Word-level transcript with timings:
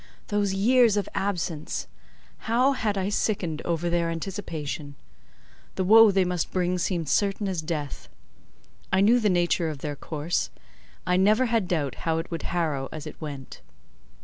Those 0.29 0.51
years 0.55 0.97
of 0.97 1.07
absence! 1.13 1.85
How 2.49 2.71
had 2.71 2.97
I 2.97 3.09
sickened 3.09 3.61
over 3.65 3.87
their 3.87 4.09
anticipation! 4.09 4.95
The 5.75 5.83
woe 5.83 6.09
they 6.09 6.25
must 6.25 6.49
bring 6.51 6.79
seemed 6.79 7.07
certain 7.07 7.47
as 7.47 7.61
death. 7.61 8.09
I 8.91 9.01
knew 9.01 9.19
the 9.19 9.29
nature 9.29 9.69
of 9.69 9.77
their 9.81 9.95
course: 9.95 10.49
I 11.05 11.17
never 11.17 11.45
had 11.45 11.67
doubt 11.67 11.93
how 12.01 12.17
it 12.17 12.31
would 12.31 12.41
harrow 12.49 12.89
as 12.91 13.05
it 13.05 13.21
went. 13.21 13.61